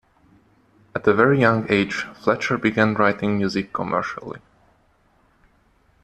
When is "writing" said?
2.95-3.37